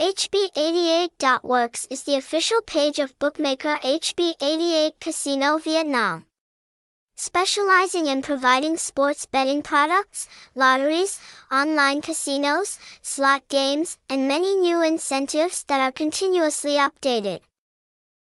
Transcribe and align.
HB88.works 0.00 1.86
is 1.90 2.04
the 2.04 2.16
official 2.16 2.62
page 2.62 2.98
of 2.98 3.18
bookmaker 3.18 3.76
HB88 3.84 4.92
Casino 4.98 5.58
Vietnam. 5.58 6.24
Specializing 7.16 8.06
in 8.06 8.22
providing 8.22 8.78
sports 8.78 9.26
betting 9.26 9.60
products, 9.60 10.26
lotteries, 10.54 11.20
online 11.52 12.00
casinos, 12.00 12.78
slot 13.02 13.46
games, 13.48 13.98
and 14.08 14.26
many 14.26 14.54
new 14.54 14.80
incentives 14.80 15.64
that 15.64 15.80
are 15.80 15.92
continuously 15.92 16.76
updated. 16.76 17.40